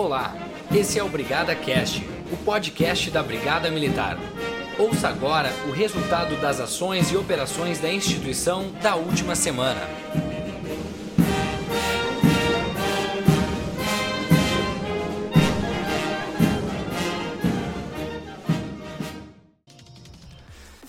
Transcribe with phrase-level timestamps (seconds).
[0.00, 0.32] Olá,
[0.72, 4.16] esse é o Brigada Cast, o podcast da Brigada Militar.
[4.78, 9.80] Ouça agora o resultado das ações e operações da instituição da última semana.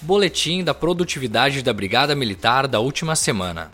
[0.03, 3.71] Boletim da produtividade da Brigada Militar da última semana.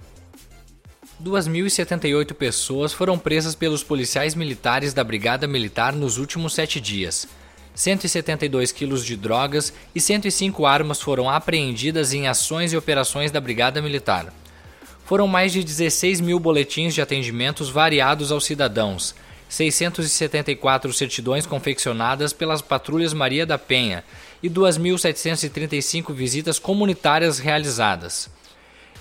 [1.24, 7.26] 2.078 pessoas foram presas pelos policiais militares da Brigada Militar nos últimos sete dias.
[7.74, 13.82] 172 quilos de drogas e 105 armas foram apreendidas em ações e operações da Brigada
[13.82, 14.34] Militar.
[15.06, 19.16] Foram mais de 16 mil boletins de atendimentos variados aos cidadãos,
[19.48, 24.04] 674 certidões confeccionadas pelas patrulhas Maria da Penha
[24.44, 28.35] e 2.735 visitas comunitárias realizadas.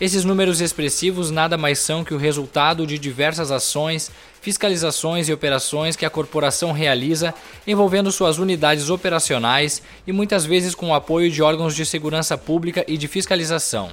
[0.00, 5.94] Esses números expressivos nada mais são que o resultado de diversas ações, fiscalizações e operações
[5.94, 7.32] que a corporação realiza
[7.64, 12.84] envolvendo suas unidades operacionais e muitas vezes com o apoio de órgãos de segurança pública
[12.88, 13.92] e de fiscalização.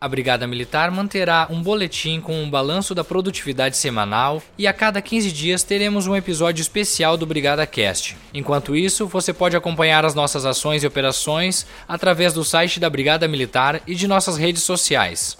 [0.00, 5.02] A Brigada Militar manterá um boletim com um balanço da produtividade semanal e a cada
[5.02, 8.16] 15 dias teremos um episódio especial do Brigada Cast.
[8.32, 13.26] Enquanto isso, você pode acompanhar as nossas ações e operações através do site da Brigada
[13.26, 15.36] Militar e de nossas redes sociais.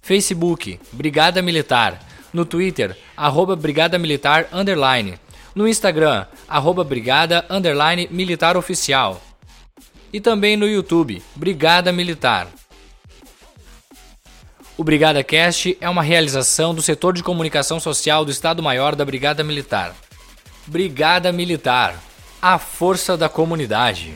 [0.00, 2.00] Facebook, Brigada Militar.
[2.32, 5.14] No Twitter, arroba Brigada Militar Underline.
[5.54, 9.22] No Instagram, arroba Brigada Underline Militar Oficial.
[10.12, 12.48] E também no YouTube, Brigada Militar.
[14.76, 19.44] O Brigada Cast é uma realização do setor de comunicação social do Estado-Maior da Brigada
[19.44, 19.94] Militar.
[20.66, 22.00] Brigada Militar,
[22.40, 24.14] a força da comunidade.